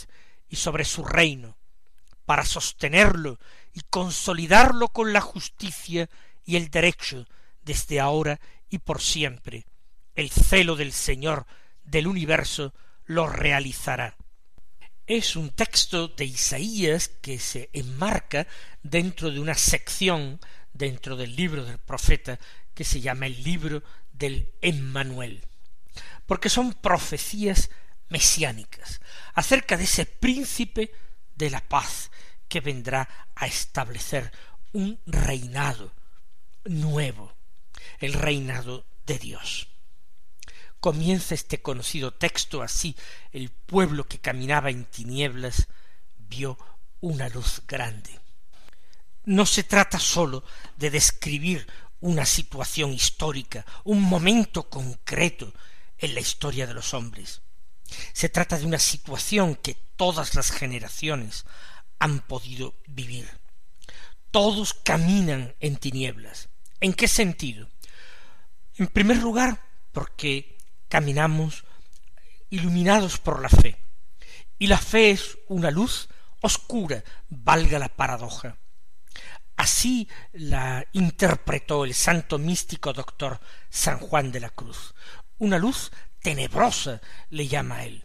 y 0.49 0.55
sobre 0.55 0.85
su 0.85 1.05
reino, 1.05 1.55
para 2.25 2.45
sostenerlo 2.45 3.37
y 3.73 3.81
consolidarlo 3.91 4.87
con 4.87 5.13
la 5.13 5.21
justicia 5.21 6.09
y 6.43 6.55
el 6.55 6.71
derecho 6.71 7.27
desde 7.63 7.99
ahora 7.99 8.39
y 8.69 8.79
por 8.79 9.01
siempre. 9.01 9.65
El 10.15 10.29
celo 10.29 10.75
del 10.75 10.93
Señor 10.93 11.45
del 11.83 12.07
universo 12.07 12.73
lo 13.05 13.27
realizará. 13.27 14.15
es 15.05 15.35
un 15.35 15.49
texto 15.49 16.07
de 16.07 16.23
Isaías 16.23 17.09
que 17.09 17.37
se 17.37 17.69
enmarca 17.73 18.47
dentro 18.81 19.31
de 19.31 19.39
una 19.41 19.55
sección 19.55 20.39
dentro 20.71 21.15
del 21.15 21.35
libro 21.35 21.65
del 21.65 21.77
profeta 21.77 22.39
que 22.73 22.83
se 22.83 23.01
llama 23.01 23.27
el 23.27 23.43
libro 23.43 23.83
del 24.11 24.53
Emmanuel, 24.61 25.45
porque 26.25 26.49
son 26.49 26.73
profecías 26.73 27.69
mesiánicas 28.09 29.01
acerca 29.33 29.77
de 29.77 29.83
ese 29.83 30.05
príncipe 30.05 30.91
de 31.35 31.49
la 31.49 31.61
paz 31.61 32.11
que 32.47 32.61
vendrá 32.61 33.07
a 33.35 33.47
establecer 33.47 34.31
un 34.71 34.99
reinado 35.05 35.93
nuevo, 36.65 37.33
el 37.99 38.13
reinado 38.13 38.85
de 39.05 39.19
Dios. 39.19 39.67
Comienza 40.79 41.33
este 41.33 41.61
conocido 41.61 42.13
texto 42.13 42.61
así, 42.61 42.95
el 43.31 43.49
pueblo 43.49 44.05
que 44.05 44.19
caminaba 44.19 44.69
en 44.69 44.85
tinieblas 44.85 45.67
vio 46.17 46.57
una 46.99 47.29
luz 47.29 47.61
grande. 47.67 48.19
No 49.25 49.45
se 49.45 49.63
trata 49.63 49.99
sólo 49.99 50.43
de 50.75 50.89
describir 50.89 51.65
una 52.01 52.25
situación 52.25 52.91
histórica, 52.91 53.65
un 53.85 54.01
momento 54.01 54.69
concreto 54.69 55.53
en 55.97 56.13
la 56.13 56.19
historia 56.19 56.67
de 56.67 56.73
los 56.73 56.93
hombres. 56.93 57.41
Se 58.11 58.27
trata 58.27 58.57
de 58.57 58.65
una 58.65 58.79
situación 58.79 59.55
que 59.55 59.75
todas 59.95 60.35
las 60.35 60.51
generaciones 60.51 61.45
han 61.99 62.19
podido 62.19 62.75
vivir. 62.87 63.29
Todos 64.31 64.73
caminan 64.73 65.55
en 65.61 65.77
tinieblas. 65.77 66.49
¿En 66.83 66.93
qué 66.93 67.07
sentido? 67.07 67.69
En 68.75 68.87
primer 68.87 69.15
lugar, 69.15 69.57
porque 69.93 70.57
caminamos 70.89 71.63
iluminados 72.49 73.19
por 73.19 73.41
la 73.41 73.47
fe. 73.47 73.77
Y 74.59 74.67
la 74.67 74.77
fe 74.77 75.11
es 75.11 75.37
una 75.47 75.71
luz 75.71 76.09
oscura, 76.41 77.01
valga 77.29 77.79
la 77.79 77.87
paradoja. 77.87 78.57
Así 79.55 80.09
la 80.33 80.85
interpretó 80.91 81.85
el 81.85 81.93
santo 81.93 82.37
místico 82.37 82.91
doctor 82.91 83.39
San 83.69 83.99
Juan 83.99 84.33
de 84.33 84.41
la 84.41 84.49
Cruz. 84.49 84.93
Una 85.37 85.57
luz 85.57 85.89
tenebrosa 86.19 86.99
le 87.29 87.47
llama 87.47 87.85
él. 87.85 88.03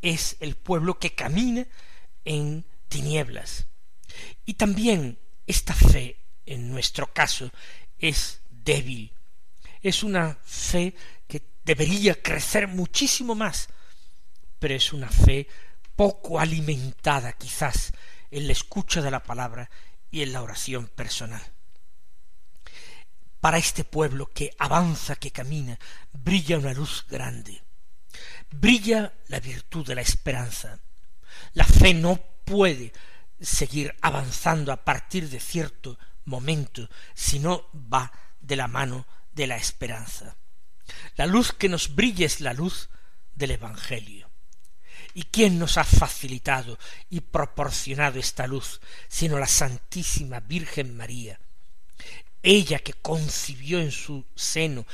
Es 0.00 0.36
el 0.38 0.54
pueblo 0.54 1.00
que 1.00 1.16
camina 1.16 1.66
en 2.24 2.66
tinieblas. 2.86 3.66
Y 4.44 4.54
también 4.54 5.18
esta 5.48 5.74
fe, 5.74 6.23
en 6.46 6.70
nuestro 6.70 7.12
caso, 7.12 7.50
es 7.98 8.40
débil. 8.50 9.12
Es 9.82 10.02
una 10.02 10.38
fe 10.44 10.94
debería 11.64 12.20
crecer 12.20 12.68
muchísimo 12.68 13.34
más, 13.34 13.68
pero 14.58 14.74
es 14.74 14.92
una 14.92 15.08
fe 15.08 15.48
poco 15.96 16.38
alimentada 16.38 17.32
quizás 17.32 17.92
en 18.30 18.46
la 18.46 18.52
escucha 18.52 19.00
de 19.00 19.10
la 19.10 19.22
palabra 19.22 19.70
y 20.10 20.22
en 20.22 20.32
la 20.32 20.42
oración 20.42 20.88
personal. 20.88 21.42
Para 23.40 23.58
este 23.58 23.84
pueblo 23.84 24.30
que 24.32 24.54
avanza, 24.58 25.16
que 25.16 25.30
camina, 25.30 25.78
brilla 26.12 26.58
una 26.58 26.72
luz 26.72 27.04
grande. 27.08 27.62
Brilla 28.50 29.12
la 29.28 29.40
virtud 29.40 29.86
de 29.86 29.94
la 29.94 30.00
esperanza. 30.00 30.78
La 31.52 31.64
fe 31.64 31.92
no 31.92 32.16
puede 32.44 32.92
seguir 33.40 33.94
avanzando 34.00 34.72
a 34.72 34.82
partir 34.82 35.28
de 35.28 35.40
cierto 35.40 35.98
momento 36.24 36.88
si 37.14 37.38
no 37.38 37.68
va 37.74 38.12
de 38.40 38.56
la 38.56 38.68
mano 38.68 39.06
de 39.32 39.46
la 39.46 39.56
esperanza. 39.56 40.36
La 41.16 41.26
luz 41.26 41.52
que 41.52 41.68
nos 41.68 41.94
brilla 41.94 42.26
es 42.26 42.40
la 42.40 42.52
luz 42.52 42.88
del 43.34 43.52
Evangelio. 43.52 44.30
¿Y 45.14 45.24
quién 45.24 45.58
nos 45.58 45.78
ha 45.78 45.84
facilitado 45.84 46.78
y 47.08 47.20
proporcionado 47.20 48.18
esta 48.18 48.46
luz 48.46 48.80
sino 49.08 49.38
la 49.38 49.46
Santísima 49.46 50.40
Virgen 50.40 50.96
María? 50.96 51.38
Ella 52.42 52.80
que 52.80 52.94
concibió 52.94 53.80
en 53.80 53.92
su 53.92 54.26
seno 54.34 54.86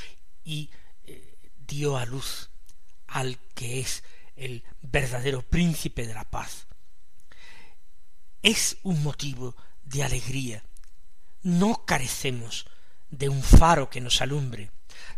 y 0.44 0.70
eh, 1.04 1.38
dio 1.66 1.96
a 1.96 2.04
luz 2.04 2.50
al 3.08 3.38
que 3.54 3.80
es 3.80 4.04
el 4.36 4.62
verdadero 4.82 5.42
príncipe 5.42 6.06
de 6.06 6.14
la 6.14 6.24
paz. 6.24 6.66
Es 8.42 8.78
un 8.82 9.02
motivo 9.02 9.56
de 9.82 10.02
alegría. 10.02 10.62
No 11.42 11.84
carecemos 11.86 12.66
de 13.10 13.28
un 13.28 13.42
faro 13.42 13.90
que 13.90 14.00
nos 14.00 14.20
alumbre 14.20 14.70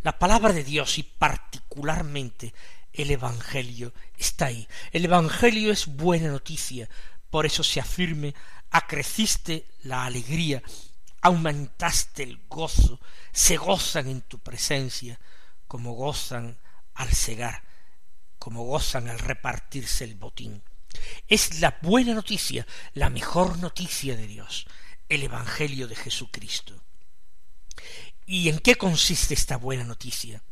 la 0.02 0.18
palabra 0.18 0.52
de 0.52 0.64
Dios 0.64 0.98
y 0.98 1.02
particularmente 1.02 2.54
el 2.92 3.10
Evangelio 3.10 3.92
está 4.16 4.46
ahí. 4.46 4.66
El 4.92 5.04
Evangelio 5.04 5.72
es 5.72 5.86
buena 5.86 6.28
noticia, 6.28 6.88
por 7.30 7.46
eso 7.46 7.62
se 7.62 7.80
afirme 7.80 8.34
acreciste 8.72 9.66
la 9.82 10.04
alegría, 10.04 10.62
aumentaste 11.20 12.22
el 12.22 12.40
gozo, 12.48 13.00
se 13.30 13.56
gozan 13.56 14.08
en 14.08 14.22
tu 14.22 14.38
presencia, 14.38 15.20
como 15.68 15.92
gozan 15.92 16.58
al 16.94 17.12
segar, 17.12 17.62
como 18.38 18.64
gozan 18.64 19.08
al 19.08 19.18
repartirse 19.18 20.04
el 20.04 20.14
botín. 20.14 20.62
Es 21.28 21.60
la 21.60 21.78
buena 21.82 22.14
noticia, 22.14 22.66
la 22.94 23.08
mejor 23.08 23.58
noticia 23.58 24.16
de 24.16 24.26
Dios, 24.26 24.66
el 25.14 25.24
Evangelio 25.24 25.88
de 25.88 25.94
Jesucristo. 25.94 26.74
¿Y 28.24 28.48
en 28.48 28.58
qué 28.60 28.76
consiste 28.76 29.34
esta 29.34 29.58
buena 29.58 29.84
noticia? 29.84 30.42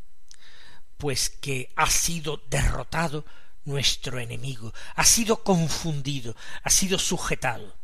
Pues 0.99 1.31
que 1.31 1.73
ha 1.77 1.88
sido 1.88 2.42
derrotado 2.51 3.25
nuestro 3.64 4.18
enemigo, 4.18 4.75
ha 4.96 5.05
sido 5.05 5.44
confundido, 5.44 6.37
ha 6.62 6.68
sido 6.68 6.99
sujetado. 6.99 7.75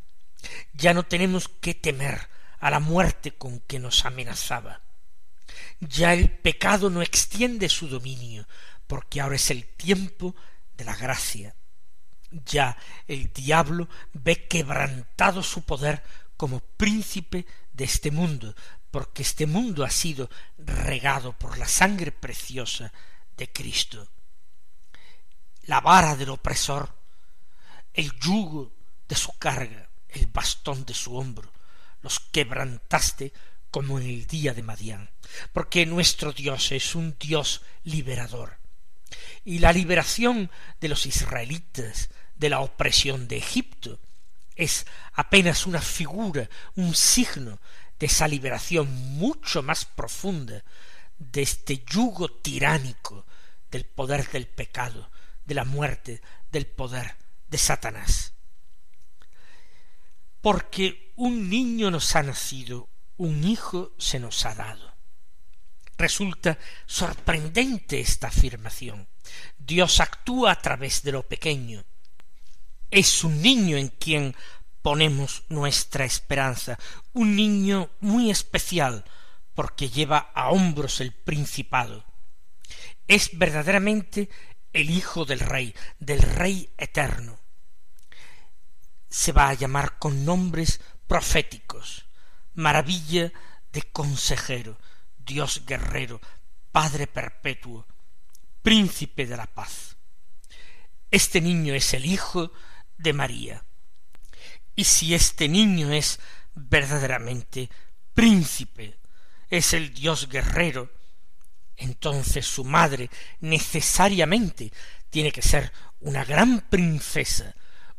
Ya 0.74 0.92
no 0.92 1.04
tenemos 1.04 1.48
que 1.48 1.72
temer 1.74 2.28
a 2.60 2.70
la 2.70 2.80
muerte 2.80 3.32
con 3.32 3.60
que 3.60 3.78
nos 3.78 4.04
amenazaba. 4.04 4.82
Ya 5.80 6.12
el 6.12 6.30
pecado 6.30 6.90
no 6.90 7.00
extiende 7.00 7.70
su 7.70 7.88
dominio, 7.88 8.46
porque 8.86 9.22
ahora 9.22 9.36
es 9.36 9.50
el 9.50 9.64
tiempo 9.64 10.36
de 10.76 10.84
la 10.84 10.94
gracia. 10.94 11.54
Ya 12.30 12.76
el 13.08 13.32
diablo 13.32 13.88
ve 14.12 14.46
quebrantado 14.46 15.42
su 15.42 15.62
poder 15.62 16.02
como 16.36 16.60
príncipe 16.60 17.46
de 17.72 17.84
este 17.84 18.10
mundo, 18.10 18.54
porque 18.90 19.22
este 19.22 19.46
mundo 19.46 19.84
ha 19.84 19.90
sido 19.90 20.30
regado 20.58 21.32
por 21.32 21.58
la 21.58 21.68
sangre 21.68 22.12
preciosa 22.12 22.92
de 23.36 23.52
Cristo. 23.52 24.08
La 25.64 25.80
vara 25.80 26.16
del 26.16 26.30
opresor, 26.30 26.94
el 27.92 28.12
yugo 28.18 28.72
de 29.08 29.16
su 29.16 29.36
carga, 29.38 29.88
el 30.08 30.26
bastón 30.26 30.84
de 30.84 30.94
su 30.94 31.16
hombro, 31.16 31.52
los 32.02 32.20
quebrantaste 32.20 33.32
como 33.70 33.98
en 33.98 34.06
el 34.06 34.26
día 34.26 34.54
de 34.54 34.62
Madián, 34.62 35.10
porque 35.52 35.84
nuestro 35.84 36.32
Dios 36.32 36.72
es 36.72 36.94
un 36.94 37.16
Dios 37.18 37.62
liberador. 37.84 38.58
Y 39.44 39.58
la 39.58 39.72
liberación 39.72 40.50
de 40.80 40.88
los 40.88 41.06
israelitas 41.06 42.10
de 42.36 42.50
la 42.50 42.60
opresión 42.60 43.28
de 43.28 43.38
Egipto 43.38 44.00
es 44.56 44.86
apenas 45.12 45.66
una 45.66 45.80
figura, 45.80 46.48
un 46.74 46.94
signo 46.94 47.60
de 47.98 48.06
esa 48.06 48.26
liberación 48.26 48.92
mucho 49.16 49.62
más 49.62 49.84
profunda 49.84 50.64
de 51.18 51.42
este 51.42 51.84
yugo 51.84 52.28
tiránico 52.28 53.26
del 53.70 53.84
poder 53.84 54.30
del 54.30 54.46
pecado, 54.46 55.10
de 55.44 55.54
la 55.54 55.64
muerte, 55.64 56.20
del 56.50 56.66
poder 56.66 57.16
de 57.48 57.58
Satanás. 57.58 58.32
Porque 60.40 61.12
un 61.16 61.48
niño 61.48 61.90
nos 61.90 62.14
ha 62.16 62.22
nacido, 62.22 62.88
un 63.16 63.44
hijo 63.44 63.92
se 63.98 64.20
nos 64.20 64.44
ha 64.44 64.54
dado. 64.54 64.94
Resulta 65.96 66.58
sorprendente 66.84 68.00
esta 68.00 68.28
afirmación. 68.28 69.08
Dios 69.58 70.00
actúa 70.00 70.52
a 70.52 70.60
través 70.60 71.02
de 71.02 71.12
lo 71.12 71.22
pequeño. 71.26 71.84
Es 72.90 73.24
un 73.24 73.42
niño 73.42 73.76
en 73.76 73.88
quien 73.88 74.34
ponemos 74.82 75.42
nuestra 75.48 76.04
esperanza, 76.04 76.78
un 77.12 77.34
niño 77.34 77.90
muy 78.00 78.30
especial, 78.30 79.04
porque 79.54 79.90
lleva 79.90 80.30
a 80.34 80.50
hombros 80.50 81.00
el 81.00 81.12
principado. 81.12 82.04
Es 83.08 83.36
verdaderamente 83.36 84.30
el 84.72 84.90
Hijo 84.90 85.24
del 85.24 85.40
Rey, 85.40 85.74
del 85.98 86.22
Rey 86.22 86.68
eterno. 86.76 87.38
Se 89.08 89.32
va 89.32 89.48
a 89.48 89.54
llamar 89.54 89.98
con 89.98 90.24
nombres 90.24 90.80
proféticos, 91.06 92.06
maravilla 92.54 93.32
de 93.72 93.82
consejero, 93.90 94.78
Dios 95.18 95.64
guerrero, 95.66 96.20
Padre 96.70 97.06
perpetuo, 97.06 97.86
príncipe 98.62 99.26
de 99.26 99.36
la 99.36 99.46
paz. 99.46 99.96
Este 101.10 101.40
niño 101.40 101.74
es 101.74 101.94
el 101.94 102.04
Hijo 102.04 102.52
de 102.98 103.12
María, 103.12 103.64
y 104.74 104.84
si 104.84 105.14
este 105.14 105.48
niño 105.48 105.90
es 105.92 106.20
verdaderamente 106.54 107.70
príncipe, 108.14 108.98
es 109.48 109.72
el 109.72 109.94
Dios 109.94 110.28
guerrero, 110.28 110.90
entonces 111.76 112.46
su 112.46 112.64
madre 112.64 113.10
necesariamente 113.40 114.72
tiene 115.10 115.32
que 115.32 115.42
ser 115.42 115.72
una 116.00 116.24
gran 116.24 116.60
princesa, 116.68 117.54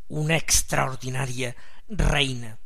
una 0.08 0.36
extraordinaria 0.36 1.54
reina. 1.88 2.58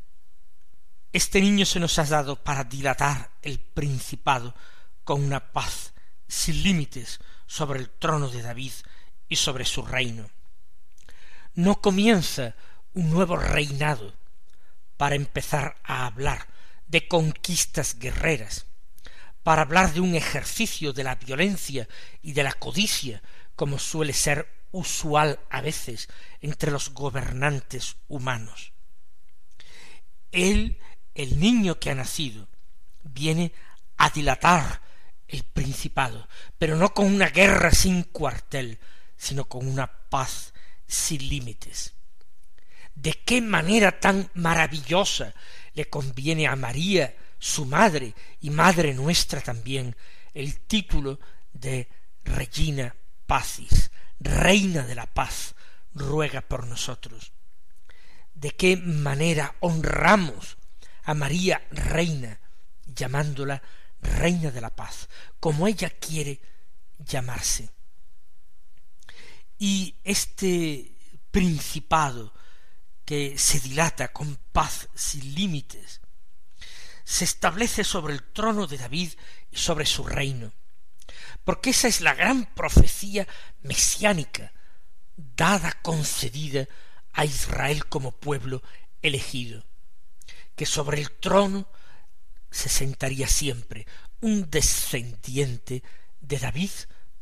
Este 1.12 1.40
niño 1.40 1.66
se 1.66 1.80
nos 1.80 1.98
ha 1.98 2.04
dado 2.04 2.42
para 2.42 2.64
dilatar 2.64 3.30
el 3.42 3.60
principado 3.60 4.54
con 5.04 5.22
una 5.22 5.52
paz 5.52 5.92
sin 6.28 6.62
límites 6.62 7.20
sobre 7.46 7.80
el 7.80 7.90
trono 7.90 8.28
de 8.28 8.42
David 8.42 8.72
y 9.28 9.36
sobre 9.36 9.64
su 9.64 9.82
reino. 9.82 10.30
No 11.54 11.80
comienza 11.80 12.54
un 12.94 13.10
nuevo 13.10 13.36
reinado 13.36 14.14
para 14.96 15.16
empezar 15.16 15.76
a 15.84 16.06
hablar 16.06 16.46
de 16.86 17.08
conquistas 17.08 17.98
guerreras, 17.98 18.66
para 19.42 19.62
hablar 19.62 19.92
de 19.92 20.00
un 20.00 20.14
ejercicio 20.14 20.92
de 20.92 21.04
la 21.04 21.16
violencia 21.16 21.88
y 22.22 22.32
de 22.32 22.42
la 22.42 22.52
codicia, 22.52 23.22
como 23.56 23.78
suele 23.78 24.12
ser 24.12 24.48
usual 24.70 25.40
a 25.50 25.60
veces 25.60 26.08
entre 26.40 26.70
los 26.70 26.90
gobernantes 26.90 27.96
humanos. 28.08 28.72
Él, 30.30 30.78
el 31.14 31.38
niño 31.38 31.78
que 31.78 31.90
ha 31.90 31.94
nacido, 31.94 32.48
viene 33.02 33.52
a 33.98 34.10
dilatar 34.10 34.80
el 35.28 35.44
principado, 35.44 36.28
pero 36.58 36.76
no 36.76 36.94
con 36.94 37.06
una 37.06 37.28
guerra 37.28 37.70
sin 37.70 38.04
cuartel, 38.04 38.78
sino 39.16 39.44
con 39.44 39.66
una 39.66 39.86
paz 39.86 40.51
sin 40.92 41.26
límites. 41.28 41.94
De 42.94 43.12
qué 43.24 43.40
manera 43.40 43.98
tan 43.98 44.30
maravillosa 44.34 45.34
le 45.74 45.88
conviene 45.88 46.46
a 46.46 46.54
María, 46.54 47.16
su 47.38 47.64
madre 47.64 48.14
y 48.40 48.50
madre 48.50 48.92
nuestra 48.92 49.40
también, 49.40 49.96
el 50.34 50.60
título 50.60 51.18
de 51.52 51.88
Regina 52.24 52.94
Pacis, 53.26 53.90
Reina 54.20 54.86
de 54.86 54.94
la 54.94 55.06
Paz, 55.06 55.54
ruega 55.94 56.42
por 56.42 56.66
nosotros. 56.66 57.32
De 58.34 58.50
qué 58.50 58.76
manera 58.76 59.56
honramos 59.60 60.58
a 61.04 61.14
María 61.14 61.66
Reina, 61.70 62.38
llamándola 62.86 63.62
Reina 64.02 64.50
de 64.50 64.60
la 64.60 64.70
Paz, 64.70 65.08
como 65.40 65.66
ella 65.66 65.88
quiere 65.88 66.40
llamarse. 66.98 67.70
Y 69.64 69.94
este 70.02 70.92
principado 71.30 72.34
que 73.04 73.38
se 73.38 73.60
dilata 73.60 74.12
con 74.12 74.34
paz 74.50 74.88
sin 74.92 75.36
límites, 75.36 76.00
se 77.04 77.22
establece 77.22 77.84
sobre 77.84 78.14
el 78.14 78.24
trono 78.32 78.66
de 78.66 78.76
David 78.76 79.12
y 79.52 79.56
sobre 79.56 79.86
su 79.86 80.02
reino, 80.02 80.52
porque 81.44 81.70
esa 81.70 81.86
es 81.86 82.00
la 82.00 82.12
gran 82.12 82.52
profecía 82.56 83.28
mesiánica 83.60 84.52
dada, 85.14 85.78
concedida 85.80 86.66
a 87.12 87.24
Israel 87.24 87.86
como 87.86 88.10
pueblo 88.10 88.64
elegido, 89.00 89.64
que 90.56 90.66
sobre 90.66 91.00
el 91.00 91.12
trono 91.12 91.68
se 92.50 92.68
sentaría 92.68 93.28
siempre 93.28 93.86
un 94.22 94.50
descendiente 94.50 95.84
de 96.20 96.38
David 96.40 96.72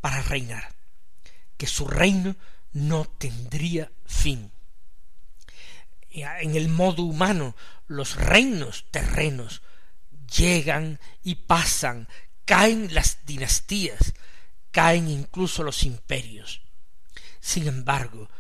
para 0.01 0.23
reinar, 0.23 0.80
que 1.61 1.67
su 1.67 1.87
reino 1.87 2.37
no 2.73 3.05
tendría 3.05 3.93
fin. 4.07 4.51
En 6.11 6.57
el 6.57 6.71
modo 6.71 7.03
humano, 7.03 7.55
los 7.87 8.17
reinos 8.17 8.87
terrenos 8.91 9.61
llegan 10.35 10.99
y 11.23 11.35
pasan, 11.35 12.09
caen 12.47 12.95
las 12.95 13.27
dinastías, 13.27 14.15
caen 14.71 15.11
incluso 15.11 15.63
los 15.63 15.83
imperios. 15.83 16.63
Sin 17.41 17.69
embargo, 17.69 18.31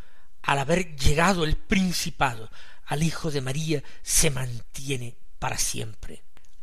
al 0.40 0.59
haber 0.59 0.96
llegado 0.96 1.44
el 1.44 1.59
principado 1.59 2.50
al 2.87 3.02
Hijo 3.02 3.30
de 3.30 3.42
María, 3.42 3.83
se 4.02 4.30
mantiene 4.30 5.14
para 5.38 5.59
siempre. 5.59 6.22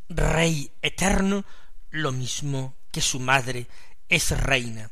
Rey 0.09 0.71
eterno, 0.81 1.45
lo 1.91 2.11
mismo 2.11 2.75
que 2.91 3.01
su 3.01 3.19
madre 3.19 3.67
es 4.09 4.31
reina. 4.31 4.89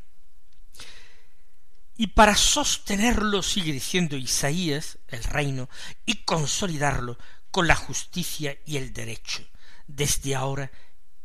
Y 1.98 2.08
para 2.08 2.36
sostenerlo, 2.36 3.42
sigue 3.42 3.72
diciendo 3.72 4.18
Isaías, 4.18 4.98
el 5.08 5.24
reino, 5.24 5.70
y 6.06 6.24
consolidarlo 6.24 7.18
con 7.52 7.68
la 7.68 7.76
justicia 7.76 8.58
y 8.66 8.78
el 8.78 8.92
derecho, 8.92 9.48
desde 9.88 10.36
ahora 10.36 10.72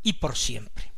y 0.01 0.13
por 0.13 0.37
siempre. 0.37 0.91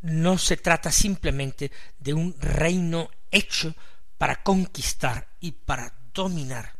No 0.00 0.38
se 0.38 0.56
trata 0.56 0.90
simplemente 0.90 1.70
de 1.98 2.14
un 2.14 2.34
reino 2.40 3.10
hecho 3.30 3.74
para 4.16 4.42
conquistar 4.42 5.28
y 5.40 5.52
para 5.52 5.94
dominar, 6.14 6.76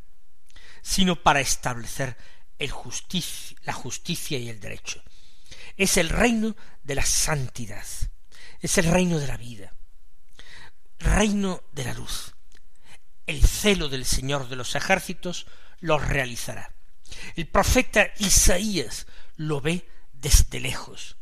sino 0.83 1.23
para 1.23 1.40
establecer 1.40 2.16
el 2.59 2.73
la 3.62 3.73
justicia 3.73 4.38
y 4.38 4.49
el 4.49 4.61
derecho. 4.61 5.03
Es 5.77 5.97
el 5.97 6.09
reino 6.09 6.57
de 6.83 6.94
la 6.94 7.05
santidad, 7.05 7.85
es 8.61 8.79
el 8.79 8.87
reino 8.87 9.18
de 9.18 9.27
la 9.27 9.37
vida, 9.37 9.75
reino 10.99 11.63
de 11.73 11.85
la 11.85 11.95
luz. 11.95 12.35
El 13.27 13.47
celo 13.47 13.89
del 13.89 14.05
Señor 14.05 14.49
de 14.49 14.57
los 14.57 14.75
ejércitos 14.75 15.47
lo 15.81 15.99
realizará. 15.99 16.73
El 17.37 17.47
profeta 17.47 18.13
Isaías 18.19 19.07
lo 19.37 19.61
ve 19.61 19.89
desde 20.13 20.61
lejos. 20.61 21.17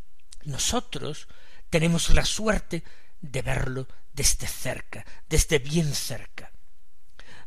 Nosotros 0.44 1.28
tenemos 1.70 2.10
la 2.10 2.24
suerte 2.24 2.84
de 3.20 3.42
verlo 3.42 3.88
desde 4.12 4.46
cerca, 4.46 5.04
desde 5.28 5.58
bien 5.58 5.94
cerca. 5.94 6.52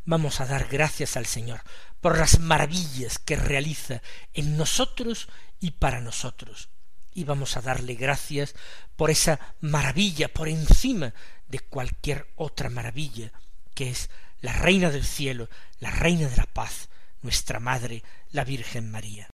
Vamos 0.05 0.41
a 0.41 0.45
dar 0.45 0.67
gracias 0.67 1.17
al 1.17 1.25
Señor 1.25 1.61
por 2.01 2.17
las 2.17 2.39
maravillas 2.39 3.19
que 3.19 3.35
realiza 3.35 4.01
en 4.33 4.57
nosotros 4.57 5.27
y 5.59 5.71
para 5.71 6.01
nosotros. 6.01 6.69
Y 7.13 7.23
vamos 7.23 7.57
a 7.57 7.61
darle 7.61 7.95
gracias 7.95 8.55
por 8.95 9.09
esa 9.09 9.39
maravilla 9.61 10.27
por 10.31 10.47
encima 10.47 11.13
de 11.47 11.59
cualquier 11.59 12.27
otra 12.35 12.69
maravilla, 12.69 13.31
que 13.73 13.89
es 13.89 14.09
la 14.41 14.53
Reina 14.53 14.89
del 14.89 15.05
Cielo, 15.05 15.49
la 15.79 15.91
Reina 15.91 16.29
de 16.29 16.37
la 16.37 16.45
Paz, 16.45 16.89
nuestra 17.21 17.59
Madre, 17.59 18.03
la 18.31 18.43
Virgen 18.43 18.91
María. 18.91 19.29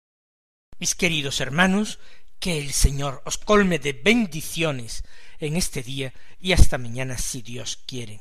Mis 0.78 0.94
queridos 0.94 1.40
hermanos, 1.40 1.98
que 2.38 2.58
el 2.58 2.72
Señor 2.72 3.22
os 3.24 3.38
colme 3.38 3.78
de 3.78 3.92
bendiciones 3.92 5.04
en 5.38 5.56
este 5.56 5.82
día 5.82 6.12
y 6.40 6.52
hasta 6.52 6.76
mañana 6.76 7.16
si 7.16 7.40
Dios 7.40 7.78
quiere. 7.86 8.20